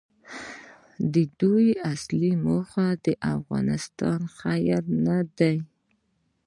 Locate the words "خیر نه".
4.39-5.17